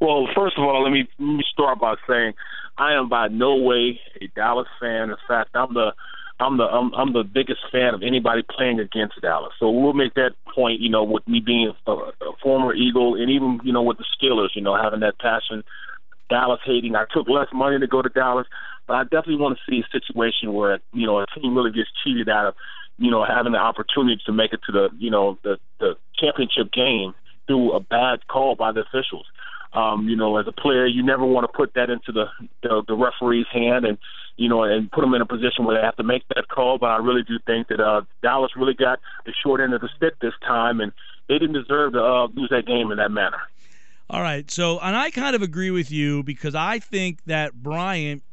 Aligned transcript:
Well, 0.00 0.26
first 0.34 0.56
of 0.56 0.64
all, 0.64 0.82
let 0.82 0.92
me, 0.92 1.08
let 1.18 1.34
me 1.36 1.44
start 1.52 1.78
by 1.78 1.94
saying 2.08 2.32
I 2.78 2.94
am 2.94 3.08
by 3.08 3.28
no 3.28 3.56
way 3.56 4.00
a 4.20 4.26
Dallas 4.34 4.68
fan. 4.80 5.10
In 5.10 5.16
fact, 5.28 5.50
I'm 5.54 5.74
the 5.74 5.92
I'm 6.40 6.56
the 6.56 6.64
I'm, 6.64 6.92
I'm 6.94 7.12
the 7.12 7.22
biggest 7.22 7.60
fan 7.70 7.92
of 7.92 8.02
anybody 8.02 8.42
playing 8.48 8.80
against 8.80 9.20
Dallas. 9.20 9.52
So 9.60 9.70
we'll 9.70 9.92
make 9.92 10.14
that 10.14 10.32
point. 10.54 10.80
You 10.80 10.88
know, 10.88 11.04
with 11.04 11.28
me 11.28 11.40
being 11.44 11.72
a, 11.86 11.92
a 11.92 12.32
former 12.42 12.74
Eagle, 12.74 13.14
and 13.20 13.30
even 13.30 13.60
you 13.62 13.72
know 13.72 13.82
with 13.82 13.98
the 13.98 14.06
Steelers, 14.16 14.48
you 14.54 14.62
know, 14.62 14.74
having 14.74 15.00
that 15.00 15.18
passion, 15.18 15.62
Dallas 16.30 16.60
hating. 16.64 16.96
I 16.96 17.04
took 17.12 17.28
less 17.28 17.48
money 17.52 17.78
to 17.78 17.86
go 17.86 18.00
to 18.00 18.08
Dallas, 18.08 18.46
but 18.88 18.94
I 18.94 19.02
definitely 19.04 19.36
want 19.36 19.58
to 19.58 19.70
see 19.70 19.80
a 19.80 19.92
situation 19.92 20.54
where 20.54 20.80
you 20.94 21.06
know 21.06 21.18
a 21.20 21.26
team 21.38 21.54
really 21.54 21.72
gets 21.72 21.90
cheated 22.02 22.30
out 22.30 22.46
of 22.46 22.54
you 22.96 23.10
know 23.10 23.22
having 23.22 23.52
the 23.52 23.58
opportunity 23.58 24.22
to 24.24 24.32
make 24.32 24.54
it 24.54 24.60
to 24.64 24.72
the 24.72 24.88
you 24.98 25.10
know 25.10 25.38
the 25.44 25.58
the 25.78 25.96
championship 26.18 26.72
game 26.72 27.12
through 27.46 27.72
a 27.72 27.80
bad 27.80 28.26
call 28.28 28.54
by 28.54 28.72
the 28.72 28.80
officials. 28.80 29.26
Um, 29.72 30.08
you 30.08 30.16
know, 30.16 30.36
as 30.36 30.46
a 30.48 30.52
player, 30.52 30.86
you 30.86 31.02
never 31.02 31.24
want 31.24 31.50
to 31.50 31.56
put 31.56 31.74
that 31.74 31.90
into 31.90 32.10
the, 32.12 32.24
the 32.62 32.82
the 32.88 32.94
referee's 32.94 33.46
hand 33.52 33.84
and 33.84 33.98
you 34.36 34.48
know 34.48 34.64
and 34.64 34.90
put 34.90 35.02
them 35.02 35.14
in 35.14 35.22
a 35.22 35.26
position 35.26 35.64
where 35.64 35.76
they 35.76 35.84
have 35.84 35.96
to 35.96 36.02
make 36.02 36.22
that 36.34 36.48
call. 36.48 36.78
But 36.78 36.90
I 36.90 36.96
really 36.96 37.22
do 37.22 37.38
think 37.46 37.68
that 37.68 37.80
uh, 37.80 38.02
Dallas 38.22 38.52
really 38.56 38.74
got 38.74 38.98
the 39.26 39.32
short 39.44 39.60
end 39.60 39.72
of 39.72 39.80
the 39.80 39.88
stick 39.96 40.14
this 40.20 40.34
time, 40.44 40.80
and 40.80 40.92
they 41.28 41.38
didn't 41.38 41.54
deserve 41.54 41.92
to 41.92 42.02
uh, 42.02 42.26
lose 42.34 42.50
that 42.50 42.66
game 42.66 42.90
in 42.90 42.98
that 42.98 43.10
manner. 43.10 43.38
All 44.08 44.22
right, 44.22 44.50
so 44.50 44.80
and 44.80 44.96
I 44.96 45.10
kind 45.10 45.36
of 45.36 45.42
agree 45.42 45.70
with 45.70 45.92
you 45.92 46.24
because 46.24 46.56
I 46.56 46.80
think 46.80 47.22
that 47.26 47.54
Bryant 47.54 48.24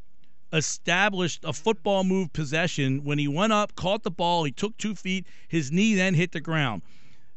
established 0.52 1.44
a 1.44 1.54
football 1.54 2.04
move 2.04 2.34
possession 2.34 3.04
when 3.04 3.20
he 3.20 3.28
went 3.28 3.54
up, 3.54 3.76
caught 3.76 4.04
the 4.04 4.12
ball, 4.12 4.44
he 4.44 4.52
took 4.52 4.78
two 4.78 4.96
feet, 4.96 5.28
his 5.48 5.72
knee 5.72 5.94
then 5.94 6.14
hit 6.14 6.32
the 6.32 6.40
ground. 6.40 6.82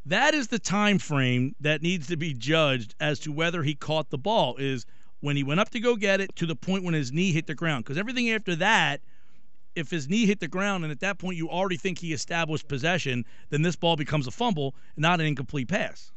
That 0.05 0.33
is 0.33 0.47
the 0.47 0.59
time 0.59 0.97
frame 0.97 1.55
that 1.59 1.81
needs 1.81 2.07
to 2.07 2.17
be 2.17 2.33
judged 2.33 2.95
as 2.99 3.19
to 3.19 3.31
whether 3.31 3.63
he 3.63 3.75
caught 3.75 4.09
the 4.09 4.17
ball 4.17 4.55
is 4.57 4.85
when 5.19 5.35
he 5.35 5.43
went 5.43 5.59
up 5.59 5.69
to 5.71 5.79
go 5.79 5.95
get 5.95 6.19
it 6.19 6.35
to 6.37 6.45
the 6.47 6.55
point 6.55 6.83
when 6.83 6.95
his 6.95 7.11
knee 7.11 7.31
hit 7.31 7.45
the 7.45 7.53
ground. 7.53 7.83
Because 7.83 7.97
everything 7.97 8.31
after 8.31 8.55
that, 8.55 9.01
if 9.75 9.91
his 9.91 10.09
knee 10.09 10.25
hit 10.25 10.39
the 10.39 10.47
ground 10.47 10.83
and 10.83 10.91
at 10.91 10.99
that 11.01 11.19
point 11.19 11.37
you 11.37 11.49
already 11.49 11.77
think 11.77 11.99
he 11.99 12.13
established 12.13 12.67
possession, 12.67 13.25
then 13.49 13.61
this 13.61 13.75
ball 13.75 13.95
becomes 13.95 14.25
a 14.27 14.31
fumble, 14.31 14.75
not 14.97 15.19
an 15.19 15.27
incomplete 15.27 15.67
pass. 15.67 16.11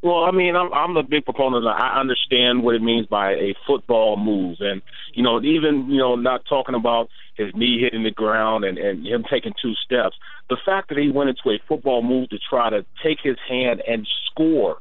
Well, 0.00 0.24
I 0.24 0.30
mean, 0.30 0.54
I'm, 0.54 0.72
I'm 0.72 0.96
a 0.96 1.02
big 1.02 1.24
proponent. 1.24 1.66
Of, 1.66 1.72
I 1.74 1.98
understand 1.98 2.62
what 2.62 2.76
it 2.76 2.82
means 2.82 3.06
by 3.06 3.32
a 3.32 3.54
football 3.66 4.16
move, 4.16 4.58
and 4.60 4.80
you 5.14 5.24
know, 5.24 5.42
even 5.42 5.88
you 5.90 5.98
know, 5.98 6.14
not 6.14 6.42
talking 6.48 6.76
about 6.76 7.08
his 7.36 7.52
knee 7.54 7.80
hitting 7.80 8.04
the 8.04 8.12
ground 8.12 8.64
and 8.64 8.78
and 8.78 9.04
him 9.04 9.24
taking 9.28 9.54
two 9.60 9.74
steps. 9.74 10.16
The 10.50 10.56
fact 10.64 10.90
that 10.90 10.98
he 10.98 11.10
went 11.10 11.30
into 11.30 11.50
a 11.50 11.60
football 11.68 12.02
move 12.02 12.30
to 12.30 12.38
try 12.38 12.70
to 12.70 12.86
take 13.02 13.18
his 13.22 13.36
hand 13.48 13.82
and 13.88 14.06
score 14.30 14.78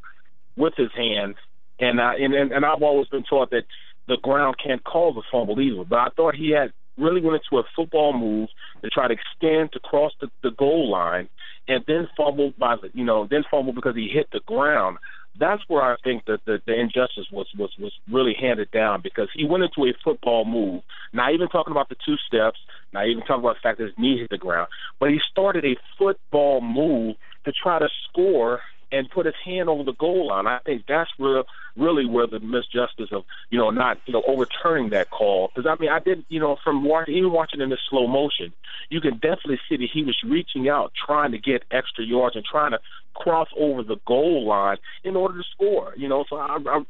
with 0.56 0.74
his 0.78 0.92
hand, 0.96 1.34
and 1.80 2.00
I 2.00 2.16
and 2.16 2.36
and, 2.36 2.52
and 2.52 2.64
I've 2.64 2.84
always 2.84 3.08
been 3.08 3.24
taught 3.24 3.50
that 3.50 3.64
the 4.08 4.18
ground 4.18 4.58
can't 4.64 4.84
cause 4.84 5.16
a 5.18 5.22
fumble 5.32 5.60
either. 5.60 5.84
But 5.84 6.00
I 6.00 6.08
thought 6.16 6.36
he 6.36 6.52
had 6.52 6.74
really 6.98 7.22
went 7.22 7.42
into 7.42 7.62
a 7.62 7.68
football 7.76 8.14
move 8.14 8.50
to 8.82 8.90
try 8.90 9.08
to 9.08 9.14
extend 9.14 9.72
to 9.74 9.80
cross 9.80 10.12
the, 10.22 10.30
the 10.44 10.52
goal 10.52 10.90
line 10.90 11.30
and 11.68 11.84
then 11.88 12.08
fumbled 12.16 12.58
by 12.58 12.76
the 12.76 12.90
you 12.94 13.04
know 13.04 13.28
then 13.30 13.44
fumbled 13.50 13.76
because 13.76 13.96
he 13.96 14.10
hit 14.12 14.28
the 14.32 14.42
ground. 14.46 14.98
That's 15.40 15.62
where 15.68 15.84
I 15.84 15.98
think 16.04 16.26
that 16.26 16.40
the, 16.46 16.60
the 16.66 16.80
injustice 16.80 17.28
was 17.32 17.48
was 17.58 17.72
was 17.80 17.94
really 18.12 18.36
handed 18.40 18.72
down 18.72 19.02
because 19.02 19.30
he 19.34 19.46
went 19.46 19.64
into 19.64 19.90
a 19.90 19.94
football 20.04 20.46
move. 20.46 20.82
Not 21.14 21.34
even 21.34 21.48
talking 21.48 21.72
about 21.72 21.90
the 21.90 21.96
two 22.06 22.16
steps, 22.28 22.60
not 22.94 23.08
even 23.08 23.22
talking 23.22 23.44
about 23.44 23.56
the 23.56 23.62
fact 23.62 23.78
that 23.78 23.86
his 23.86 23.98
knee 23.98 24.20
hit 24.20 24.30
the 24.30 24.38
ground, 24.38 24.68
but 25.00 25.10
he 25.10 25.20
started 25.32 25.66
a 25.66 25.76
football 25.98 26.62
move 26.62 27.16
to 27.46 27.52
try 27.52 27.80
to 27.80 27.88
score 28.10 28.62
and 28.92 29.10
put 29.10 29.26
his 29.26 29.36
hand 29.44 29.70
over 29.70 29.84
the 29.84 29.94
goal 29.94 30.28
line. 30.28 30.48
I 30.48 30.60
think 30.60 30.84
that's 30.88 31.10
where 31.18 31.44
really 31.76 32.06
where 32.06 32.28
the 32.28 32.40
misjustice 32.40 33.12
of 33.12 33.24
you 33.50 33.58
know 33.58 33.70
not 33.70 34.00
you 34.06 34.14
know 34.14 34.24
overturning 34.28 34.90
that 34.90 35.10
call 35.10 35.52
because 35.54 35.70
I 35.70 35.80
mean 35.80 35.92
I 35.92 36.00
didn't 36.00 36.26
you 36.30 36.40
know 36.40 36.58
from 36.64 36.84
watching 36.84 37.16
even 37.16 37.32
watching 37.32 37.62
in 37.62 37.70
the 37.70 37.78
slow 37.90 38.08
motion 38.08 38.52
you 38.90 39.00
can 39.00 39.14
definitely 39.14 39.60
see 39.70 39.78
that 39.78 39.90
he 39.94 40.04
was 40.04 40.18
reaching 40.26 40.70
out 40.70 40.92
trying 41.06 41.32
to 41.32 41.38
get 41.38 41.64
extra 41.70 42.04
yards 42.04 42.36
and 42.36 42.44
trying 42.44 42.72
to 42.72 42.80
cross 43.14 43.50
over 43.58 43.84
the 43.84 43.98
goal 44.06 44.48
line 44.48 44.78
in 45.04 45.16
order 45.16 45.38
to 45.38 45.44
score. 45.52 45.94
You 45.98 46.08
know, 46.08 46.26
so 46.30 46.38
I'm. 46.38 46.68
I'm 46.68 46.86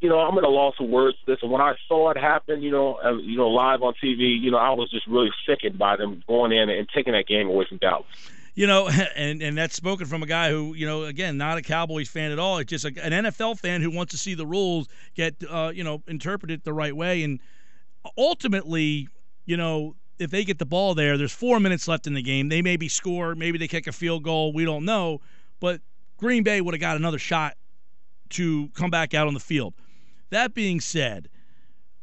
you 0.00 0.08
know, 0.08 0.20
I'm 0.20 0.38
at 0.38 0.44
a 0.44 0.48
loss 0.48 0.76
of 0.78 0.88
words 0.88 1.16
for 1.24 1.32
this. 1.32 1.42
And 1.42 1.50
when 1.50 1.60
I 1.60 1.74
saw 1.88 2.10
it 2.12 2.16
happen, 2.16 2.62
you 2.62 2.70
know, 2.70 3.00
uh, 3.04 3.16
you 3.16 3.36
know, 3.36 3.48
live 3.48 3.82
on 3.82 3.94
TV, 3.94 4.40
you 4.40 4.48
know, 4.48 4.56
I 4.56 4.70
was 4.70 4.88
just 4.92 5.08
really 5.08 5.30
sickened 5.44 5.76
by 5.76 5.96
them 5.96 6.22
going 6.28 6.52
in 6.52 6.70
and 6.70 6.88
taking 6.88 7.14
that 7.14 7.26
game 7.26 7.48
away 7.48 7.66
from 7.68 7.78
Dallas 7.78 8.06
you 8.58 8.66
know, 8.66 8.88
and 9.16 9.40
and 9.40 9.56
that's 9.56 9.76
spoken 9.76 10.06
from 10.06 10.24
a 10.24 10.26
guy 10.26 10.50
who, 10.50 10.74
you 10.74 10.84
know, 10.84 11.04
again, 11.04 11.38
not 11.38 11.58
a 11.58 11.62
Cowboys 11.62 12.08
fan 12.08 12.32
at 12.32 12.40
all. 12.40 12.58
It's 12.58 12.68
just 12.68 12.84
a, 12.84 12.88
an 13.04 13.24
NFL 13.24 13.60
fan 13.60 13.80
who 13.80 13.90
wants 13.90 14.10
to 14.10 14.18
see 14.18 14.34
the 14.34 14.46
rules 14.46 14.88
get, 15.14 15.36
uh, 15.48 15.70
you 15.72 15.84
know, 15.84 16.02
interpreted 16.08 16.64
the 16.64 16.72
right 16.72 16.94
way. 16.94 17.22
And 17.22 17.38
ultimately, 18.16 19.08
you 19.46 19.56
know, 19.56 19.94
if 20.18 20.32
they 20.32 20.44
get 20.44 20.58
the 20.58 20.66
ball 20.66 20.96
there, 20.96 21.16
there's 21.16 21.32
four 21.32 21.60
minutes 21.60 21.86
left 21.86 22.08
in 22.08 22.14
the 22.14 22.22
game. 22.22 22.48
They 22.48 22.60
maybe 22.60 22.88
score, 22.88 23.36
maybe 23.36 23.58
they 23.58 23.68
kick 23.68 23.86
a 23.86 23.92
field 23.92 24.24
goal. 24.24 24.52
We 24.52 24.64
don't 24.64 24.84
know, 24.84 25.20
but 25.60 25.80
Green 26.16 26.42
Bay 26.42 26.60
would 26.60 26.74
have 26.74 26.80
got 26.80 26.96
another 26.96 27.18
shot 27.18 27.56
to 28.30 28.70
come 28.70 28.90
back 28.90 29.14
out 29.14 29.28
on 29.28 29.34
the 29.34 29.40
field. 29.40 29.72
That 30.30 30.52
being 30.52 30.80
said, 30.80 31.28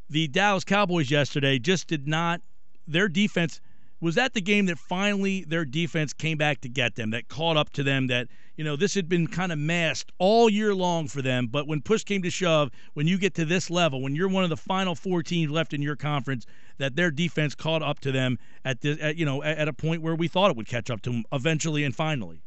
the 0.09 0.29
Dallas 0.29 0.63
Cowboys 0.63 1.11
yesterday 1.11 1.59
just 1.59 1.87
did 1.87 2.07
not. 2.07 2.39
Their 2.87 3.09
defense 3.09 3.59
was 4.01 4.15
that 4.15 4.33
the 4.33 4.41
game 4.41 4.65
that 4.65 4.77
finally 4.77 5.45
their 5.47 5.65
defense 5.65 6.13
came 6.13 6.37
back 6.37 6.61
to 6.61 6.69
get 6.69 6.95
them, 6.95 7.11
that 7.11 7.27
caught 7.27 7.57
up 7.57 7.69
to 7.71 7.83
them, 7.83 8.07
that, 8.07 8.27
you 8.55 8.63
know, 8.63 8.75
this 8.75 8.93
had 8.93 9.07
been 9.07 9.27
kind 9.27 9.51
of 9.51 9.57
masked 9.57 10.11
all 10.17 10.49
year 10.49 10.75
long 10.75 11.07
for 11.07 11.21
them. 11.21 11.47
But 11.47 11.67
when 11.67 11.81
push 11.81 12.03
came 12.03 12.21
to 12.23 12.29
shove, 12.29 12.71
when 12.93 13.07
you 13.07 13.17
get 13.17 13.33
to 13.35 13.45
this 13.45 13.69
level, 13.69 14.01
when 14.01 14.15
you're 14.15 14.29
one 14.29 14.43
of 14.43 14.49
the 14.49 14.57
final 14.57 14.95
four 14.95 15.23
teams 15.23 15.51
left 15.51 15.73
in 15.73 15.81
your 15.81 15.95
conference, 15.95 16.45
that 16.77 16.95
their 16.95 17.11
defense 17.11 17.55
caught 17.55 17.81
up 17.81 17.99
to 18.01 18.11
them 18.11 18.37
at 18.63 18.81
this, 18.81 18.97
at, 19.01 19.15
you 19.15 19.25
know, 19.25 19.41
at, 19.43 19.57
at 19.59 19.67
a 19.67 19.73
point 19.73 20.01
where 20.01 20.15
we 20.15 20.27
thought 20.27 20.51
it 20.51 20.57
would 20.57 20.67
catch 20.67 20.89
up 20.89 21.01
to 21.03 21.09
them 21.09 21.23
eventually 21.31 21.83
and 21.83 21.95
finally. 21.95 22.41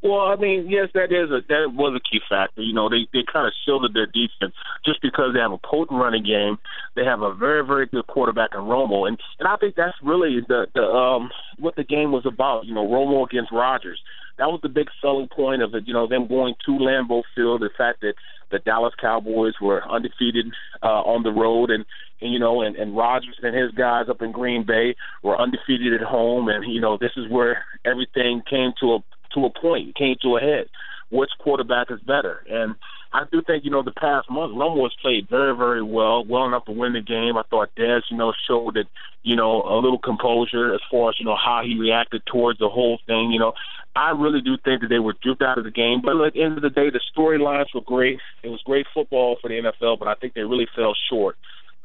Well, 0.00 0.20
I 0.20 0.36
mean, 0.36 0.70
yes, 0.70 0.88
that 0.94 1.10
is 1.10 1.30
a 1.30 1.40
that 1.48 1.74
was 1.74 1.98
a 1.98 2.08
key 2.08 2.20
factor. 2.28 2.62
You 2.62 2.72
know, 2.72 2.88
they 2.88 3.08
they 3.12 3.24
kind 3.30 3.48
of 3.48 3.52
shielded 3.64 3.94
their 3.94 4.06
defense 4.06 4.54
just 4.84 5.02
because 5.02 5.34
they 5.34 5.40
have 5.40 5.50
a 5.50 5.58
potent 5.58 5.98
running 5.98 6.22
game. 6.22 6.58
They 6.94 7.04
have 7.04 7.22
a 7.22 7.34
very 7.34 7.66
very 7.66 7.86
good 7.86 8.06
quarterback 8.06 8.50
in 8.54 8.60
Romo, 8.60 9.08
and 9.08 9.18
and 9.40 9.48
I 9.48 9.56
think 9.56 9.74
that's 9.74 9.96
really 10.02 10.40
the 10.46 10.66
the 10.72 10.82
um 10.82 11.30
what 11.58 11.74
the 11.74 11.82
game 11.82 12.12
was 12.12 12.26
about. 12.26 12.66
You 12.66 12.74
know, 12.74 12.86
Romo 12.86 13.26
against 13.26 13.50
Rodgers. 13.50 14.00
That 14.38 14.46
was 14.46 14.60
the 14.62 14.68
big 14.68 14.86
selling 15.02 15.26
point 15.26 15.62
of 15.62 15.74
it. 15.74 15.88
You 15.88 15.94
know, 15.94 16.06
them 16.06 16.28
going 16.28 16.54
to 16.66 16.78
Lambeau 16.78 17.22
Field. 17.34 17.62
The 17.62 17.70
fact 17.76 18.02
that 18.02 18.14
the 18.50 18.60
Dallas 18.60 18.94
Cowboys 19.00 19.54
were 19.60 19.86
undefeated 19.88 20.46
uh, 20.82 21.02
on 21.02 21.22
the 21.22 21.32
road, 21.32 21.70
and, 21.70 21.84
and 22.20 22.32
you 22.32 22.38
know, 22.38 22.62
and, 22.62 22.76
and 22.76 22.96
Rodgers 22.96 23.36
and 23.42 23.54
his 23.54 23.72
guys 23.72 24.06
up 24.08 24.22
in 24.22 24.32
Green 24.32 24.64
Bay 24.64 24.94
were 25.22 25.38
undefeated 25.38 25.92
at 25.92 26.06
home, 26.06 26.48
and 26.48 26.72
you 26.72 26.80
know, 26.80 26.96
this 26.98 27.12
is 27.16 27.28
where 27.30 27.64
everything 27.84 28.42
came 28.48 28.72
to 28.80 28.94
a 28.94 28.98
to 29.34 29.44
a 29.44 29.50
point, 29.50 29.96
came 29.96 30.16
to 30.22 30.36
a 30.36 30.40
head. 30.40 30.66
Which 31.10 31.30
quarterback 31.38 31.90
is 31.90 32.00
better? 32.00 32.44
And 32.50 32.74
I 33.12 33.24
do 33.32 33.40
think, 33.40 33.64
you 33.64 33.70
know, 33.70 33.82
the 33.82 33.92
past 33.92 34.30
month, 34.30 34.52
has 34.52 34.92
played 35.00 35.28
very, 35.30 35.56
very 35.56 35.82
well, 35.82 36.24
well 36.24 36.44
enough 36.44 36.66
to 36.66 36.72
win 36.72 36.92
the 36.92 37.00
game. 37.00 37.38
I 37.38 37.42
thought 37.48 37.70
Dez, 37.78 38.02
you 38.10 38.18
know, 38.18 38.34
showed 38.46 38.74
that, 38.74 38.84
you 39.22 39.34
know, 39.34 39.62
a 39.62 39.80
little 39.80 39.98
composure 39.98 40.74
as 40.74 40.80
far 40.90 41.08
as, 41.08 41.16
you 41.18 41.24
know, 41.24 41.36
how 41.36 41.62
he 41.64 41.78
reacted 41.78 42.22
towards 42.26 42.58
the 42.58 42.68
whole 42.68 42.98
thing. 43.06 43.30
You 43.30 43.38
know, 43.38 43.54
I 43.96 44.10
really 44.10 44.42
do 44.42 44.58
think 44.62 44.82
that 44.82 44.88
they 44.88 44.98
were 44.98 45.14
duped 45.22 45.40
out 45.40 45.56
of 45.56 45.64
the 45.64 45.70
game. 45.70 46.02
But 46.02 46.20
at 46.20 46.34
the 46.34 46.42
end 46.42 46.56
of 46.56 46.62
the 46.62 46.70
day, 46.70 46.90
the 46.90 47.00
storylines 47.16 47.74
were 47.74 47.80
great. 47.80 48.18
It 48.42 48.48
was 48.48 48.60
great 48.64 48.86
football 48.92 49.38
for 49.40 49.48
the 49.48 49.54
NFL, 49.54 49.98
but 49.98 50.08
I 50.08 50.14
think 50.14 50.34
they 50.34 50.42
really 50.42 50.68
fell 50.76 50.94
short 51.08 51.36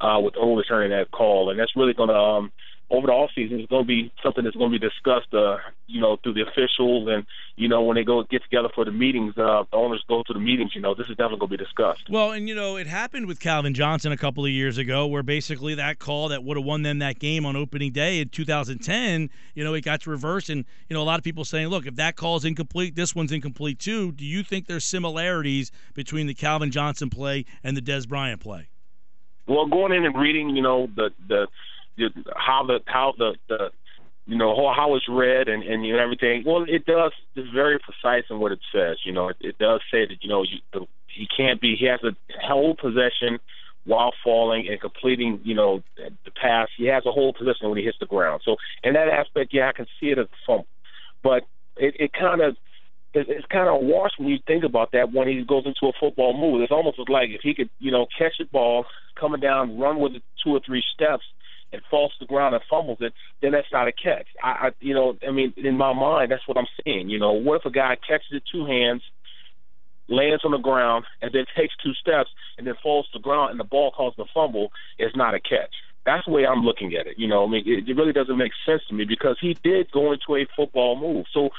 uh, 0.01 0.19
with 0.21 0.35
overturning 0.35 0.91
that 0.91 1.11
call. 1.11 1.49
And 1.49 1.57
that's 1.57 1.75
really 1.77 1.93
going 1.93 2.09
to, 2.09 2.15
um, 2.15 2.51
over 2.93 3.07
the 3.07 3.13
off 3.13 3.31
season 3.33 3.59
is 3.59 3.65
going 3.65 3.83
to 3.83 3.87
be 3.87 4.13
something 4.21 4.43
that's 4.43 4.55
going 4.55 4.71
to 4.71 4.79
be 4.79 4.87
discussed, 4.87 5.33
uh, 5.33 5.57
you 5.87 5.99
know, 5.99 6.17
through 6.21 6.35
the 6.35 6.43
officials 6.43 7.09
and 7.09 7.25
you 7.55 7.67
know 7.67 7.81
when 7.81 7.95
they 7.95 8.03
go 8.03 8.23
get 8.23 8.43
together 8.43 8.69
for 8.73 8.85
the 8.85 8.91
meetings, 8.91 9.33
uh, 9.35 9.63
the 9.71 9.77
owners 9.77 10.03
go 10.07 10.21
to 10.27 10.33
the 10.33 10.39
meetings. 10.39 10.75
You 10.75 10.81
know, 10.81 10.93
this 10.93 11.07
is 11.07 11.17
definitely 11.17 11.39
going 11.39 11.51
to 11.51 11.57
be 11.57 11.63
discussed. 11.63 12.03
Well, 12.07 12.31
and 12.31 12.47
you 12.47 12.53
know, 12.53 12.77
it 12.77 12.85
happened 12.85 13.25
with 13.25 13.39
Calvin 13.39 13.73
Johnson 13.73 14.11
a 14.11 14.17
couple 14.17 14.45
of 14.45 14.51
years 14.51 14.77
ago, 14.77 15.07
where 15.07 15.23
basically 15.23 15.73
that 15.75 15.97
call 15.97 16.29
that 16.29 16.43
would 16.43 16.55
have 16.55 16.65
won 16.65 16.83
them 16.83 16.99
that 16.99 17.17
game 17.17 17.47
on 17.47 17.55
opening 17.55 17.91
day 17.91 18.19
in 18.19 18.29
2010, 18.29 19.29
you 19.55 19.63
know, 19.63 19.73
it 19.73 19.81
got 19.81 20.01
to 20.01 20.11
reverse, 20.11 20.49
and 20.49 20.63
you 20.87 20.93
know, 20.93 21.01
a 21.01 21.03
lot 21.03 21.19
of 21.19 21.23
people 21.23 21.43
saying, 21.43 21.67
look, 21.67 21.87
if 21.87 21.95
that 21.95 22.15
call 22.15 22.37
is 22.37 22.45
incomplete, 22.45 22.95
this 22.95 23.15
one's 23.15 23.31
incomplete 23.31 23.79
too. 23.79 24.11
Do 24.11 24.23
you 24.23 24.43
think 24.43 24.67
there's 24.67 24.85
similarities 24.85 25.71
between 25.95 26.27
the 26.27 26.35
Calvin 26.35 26.69
Johnson 26.69 27.09
play 27.09 27.45
and 27.63 27.75
the 27.75 27.81
Dez 27.81 28.07
Bryant 28.07 28.39
play? 28.39 28.69
Well, 29.47 29.65
going 29.65 29.91
in 29.91 30.05
and 30.05 30.15
reading, 30.15 30.55
you 30.55 30.61
know, 30.61 30.87
the 30.95 31.09
the 31.27 31.47
how 32.35 32.65
the 32.65 32.79
how 32.85 33.13
the 33.17 33.35
the 33.47 33.71
you 34.25 34.37
know 34.37 34.55
how, 34.55 34.73
how 34.75 34.95
it's 34.95 35.07
read 35.09 35.47
and 35.47 35.63
and 35.63 35.85
you 35.85 35.93
know, 35.93 36.03
everything. 36.03 36.43
Well, 36.45 36.65
it 36.67 36.85
does. 36.85 37.11
It's 37.35 37.49
very 37.49 37.79
precise 37.79 38.23
in 38.29 38.39
what 38.39 38.51
it 38.51 38.59
says. 38.73 38.97
You 39.03 39.11
know, 39.11 39.29
it, 39.29 39.37
it 39.41 39.57
does 39.57 39.81
say 39.91 40.05
that 40.05 40.17
you 40.21 40.29
know 40.29 40.43
you, 40.43 40.59
the, 40.71 40.85
he 41.07 41.27
can't 41.35 41.61
be. 41.61 41.75
He 41.75 41.85
has 41.85 42.01
a 42.03 42.15
hold 42.45 42.77
possession 42.77 43.39
while 43.85 44.13
falling 44.23 44.67
and 44.69 44.79
completing. 44.79 45.41
You 45.43 45.55
know, 45.55 45.83
the 45.97 46.31
pass. 46.31 46.69
He 46.77 46.85
has 46.85 47.05
a 47.05 47.11
hold 47.11 47.35
possession 47.35 47.69
when 47.69 47.77
he 47.77 47.83
hits 47.83 47.97
the 47.99 48.05
ground. 48.05 48.41
So 48.45 48.55
in 48.83 48.93
that 48.93 49.09
aspect, 49.09 49.53
yeah, 49.53 49.69
I 49.69 49.73
can 49.73 49.87
see 49.99 50.07
it 50.07 50.17
as 50.17 50.25
a 50.25 50.45
fumble, 50.47 50.67
but 51.21 51.43
it, 51.77 51.95
it 51.99 52.13
kind 52.13 52.41
of 52.41 52.55
it's, 53.13 53.45
kind 53.47 53.69
of 53.69 53.81
wash 53.81 54.11
when 54.17 54.29
you 54.29 54.39
think 54.47 54.63
about 54.63 54.91
that 54.93 55.13
when 55.13 55.27
he 55.27 55.43
goes 55.43 55.65
into 55.65 55.87
a 55.87 55.91
football 55.99 56.35
move. 56.35 56.61
It's 56.61 56.71
almost 56.71 56.97
like 57.09 57.29
if 57.29 57.41
he 57.41 57.53
could, 57.53 57.69
you 57.79 57.91
know, 57.91 58.07
catch 58.17 58.33
the 58.39 58.45
ball, 58.45 58.85
coming 59.19 59.39
down, 59.39 59.77
run 59.77 59.99
with 59.99 60.13
it 60.13 60.23
two 60.43 60.51
or 60.51 60.61
three 60.65 60.83
steps, 60.93 61.23
and 61.73 61.81
falls 61.89 62.11
to 62.13 62.25
the 62.25 62.27
ground 62.27 62.53
and 62.53 62.63
fumbles 62.69 62.99
it, 63.01 63.13
then 63.41 63.51
that's 63.51 63.71
not 63.71 63.87
a 63.87 63.91
catch. 63.91 64.27
I, 64.41 64.49
I 64.49 64.71
you 64.79 64.93
know, 64.93 65.17
I 65.27 65.31
mean, 65.31 65.53
in 65.57 65.77
my 65.77 65.93
mind, 65.93 66.31
that's 66.31 66.47
what 66.47 66.57
I'm 66.57 66.67
seeing. 66.83 67.09
You 67.09 67.19
know, 67.19 67.33
what 67.33 67.59
if 67.59 67.65
a 67.65 67.71
guy 67.71 67.97
catches 68.07 68.31
it 68.31 68.43
two 68.51 68.65
hands, 68.65 69.01
lands 70.07 70.45
on 70.45 70.51
the 70.51 70.59
ground, 70.59 71.05
and 71.21 71.31
then 71.33 71.45
takes 71.57 71.73
two 71.83 71.93
steps 71.93 72.29
and 72.57 72.67
then 72.67 72.75
falls 72.81 73.07
to 73.07 73.17
the 73.17 73.23
ground 73.23 73.51
and 73.51 73.59
the 73.59 73.65
ball 73.65 73.91
causes 73.91 74.19
a 74.19 74.25
fumble? 74.33 74.71
It's 74.97 75.15
not 75.15 75.33
a 75.33 75.39
catch. 75.39 75.73
That's 76.05 76.25
the 76.25 76.31
way 76.31 76.45
I'm 76.45 76.63
looking 76.63 76.93
at 76.95 77.07
it. 77.07 77.17
You 77.17 77.27
know, 77.27 77.45
I 77.45 77.49
mean, 77.49 77.63
it, 77.65 77.89
it 77.89 77.95
really 77.95 78.13
doesn't 78.13 78.37
make 78.37 78.51
sense 78.65 78.81
to 78.89 78.93
me 78.93 79.05
because 79.05 79.37
he 79.41 79.57
did 79.63 79.91
go 79.91 80.11
into 80.11 80.35
a 80.35 80.45
football 80.55 80.99
move. 80.99 81.25
So 81.33 81.49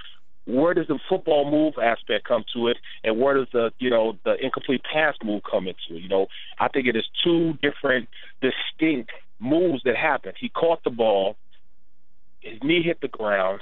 where 0.47 0.75
does 0.75 0.87
the 0.89 0.99
football 1.09 1.51
move 1.51 1.75
aspect 1.83 2.29
come 2.29 2.45
to 2.55 2.69
it, 2.69 2.77
and 3.03 3.19
where 3.19 3.35
does 3.35 3.47
the 3.53 3.73
you 3.79 3.91
know 3.91 4.19
the 4.25 4.35
incomplete 4.43 4.83
pass 4.85 5.15
move 5.25 5.43
come 5.51 5.67
into 5.67 5.97
it? 5.97 6.03
You 6.03 6.09
know, 6.09 6.27
I 6.59 6.69
think 6.69 6.87
it 6.87 6.97
is 6.97 7.05
two 7.25 7.55
different, 7.63 8.09
distinct 8.43 9.11
moves 9.39 9.83
that 9.85 9.97
happened. 9.97 10.35
He 10.39 10.49
caught 10.49 10.83
the 10.85 10.91
ball, 10.91 11.37
his 12.41 12.59
knee 12.63 12.83
hit 12.83 13.01
the 13.01 13.09
ground. 13.09 13.61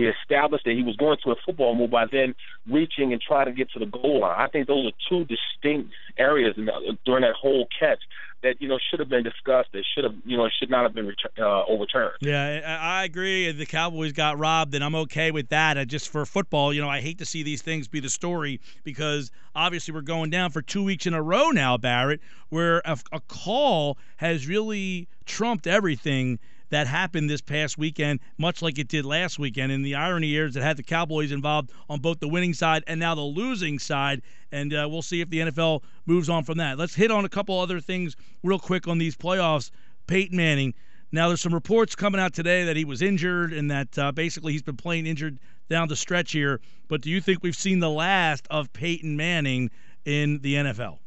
He 0.00 0.06
established 0.06 0.64
that 0.64 0.72
he 0.72 0.82
was 0.82 0.96
going 0.96 1.18
to 1.24 1.30
a 1.30 1.34
football 1.44 1.74
move 1.74 1.90
by 1.90 2.06
then 2.10 2.34
reaching 2.66 3.12
and 3.12 3.20
trying 3.20 3.44
to 3.46 3.52
get 3.52 3.70
to 3.72 3.78
the 3.78 3.84
goal 3.84 4.20
line. 4.20 4.34
I 4.38 4.48
think 4.48 4.66
those 4.66 4.86
are 4.86 4.92
two 5.10 5.26
distinct 5.26 5.92
areas 6.16 6.54
in 6.56 6.64
the, 6.64 6.96
during 7.04 7.20
that 7.20 7.34
whole 7.34 7.68
catch 7.78 7.98
that 8.42 8.62
you 8.62 8.68
know 8.68 8.78
should 8.90 8.98
have 8.98 9.10
been 9.10 9.22
discussed. 9.22 9.68
That 9.74 9.84
should 9.94 10.04
have 10.04 10.14
you 10.24 10.38
know 10.38 10.48
should 10.58 10.70
not 10.70 10.84
have 10.84 10.94
been 10.94 11.14
uh, 11.38 11.64
overturned. 11.66 12.14
Yeah, 12.22 12.78
I 12.80 13.04
agree. 13.04 13.52
The 13.52 13.66
Cowboys 13.66 14.12
got 14.12 14.38
robbed, 14.38 14.74
and 14.74 14.82
I'm 14.82 14.94
okay 14.94 15.32
with 15.32 15.50
that. 15.50 15.76
I 15.76 15.84
just 15.84 16.08
for 16.08 16.24
football, 16.24 16.72
you 16.72 16.80
know, 16.80 16.88
I 16.88 17.02
hate 17.02 17.18
to 17.18 17.26
see 17.26 17.42
these 17.42 17.60
things 17.60 17.86
be 17.86 18.00
the 18.00 18.08
story 18.08 18.58
because 18.84 19.30
obviously 19.54 19.92
we're 19.92 20.00
going 20.00 20.30
down 20.30 20.50
for 20.50 20.62
two 20.62 20.82
weeks 20.82 21.04
in 21.04 21.12
a 21.12 21.20
row 21.22 21.50
now, 21.50 21.76
Barrett, 21.76 22.22
where 22.48 22.80
a, 22.86 22.98
a 23.12 23.20
call 23.20 23.98
has 24.16 24.46
really 24.46 25.08
trumped 25.26 25.66
everything 25.66 26.38
that 26.70 26.86
happened 26.86 27.28
this 27.28 27.40
past 27.40 27.76
weekend, 27.76 28.20
much 28.38 28.62
like 28.62 28.78
it 28.78 28.88
did 28.88 29.04
last 29.04 29.38
weekend. 29.38 29.70
And 29.70 29.84
the 29.84 29.94
irony 29.94 30.36
is 30.36 30.56
it 30.56 30.62
had 30.62 30.76
the 30.76 30.82
Cowboys 30.82 31.32
involved 31.32 31.72
on 31.88 32.00
both 32.00 32.20
the 32.20 32.28
winning 32.28 32.54
side 32.54 32.82
and 32.86 32.98
now 32.98 33.14
the 33.14 33.20
losing 33.20 33.78
side. 33.78 34.22
And 34.50 34.72
uh, 34.72 34.88
we'll 34.90 35.02
see 35.02 35.20
if 35.20 35.30
the 35.30 35.40
NFL 35.40 35.82
moves 36.06 36.28
on 36.28 36.44
from 36.44 36.58
that. 36.58 36.78
Let's 36.78 36.94
hit 36.94 37.10
on 37.10 37.24
a 37.24 37.28
couple 37.28 37.58
other 37.58 37.80
things 37.80 38.16
real 38.42 38.58
quick 38.58 38.88
on 38.88 38.98
these 38.98 39.16
playoffs. 39.16 39.70
Peyton 40.06 40.36
Manning. 40.36 40.74
Now, 41.12 41.28
there's 41.28 41.40
some 41.40 41.54
reports 41.54 41.96
coming 41.96 42.20
out 42.20 42.34
today 42.34 42.64
that 42.64 42.76
he 42.76 42.84
was 42.84 43.02
injured 43.02 43.52
and 43.52 43.70
that 43.70 43.98
uh, 43.98 44.12
basically 44.12 44.52
he's 44.52 44.62
been 44.62 44.76
playing 44.76 45.06
injured 45.06 45.38
down 45.68 45.88
the 45.88 45.96
stretch 45.96 46.32
here. 46.32 46.60
But 46.88 47.00
do 47.00 47.10
you 47.10 47.20
think 47.20 47.42
we've 47.42 47.56
seen 47.56 47.80
the 47.80 47.90
last 47.90 48.46
of 48.50 48.72
Peyton 48.72 49.16
Manning 49.16 49.70
in 50.04 50.38
the 50.40 50.54
NFL? 50.54 50.98